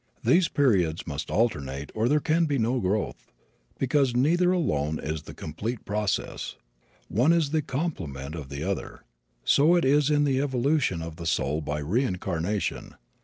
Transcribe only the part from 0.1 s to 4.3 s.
These periods must alternate or there can be no growth, because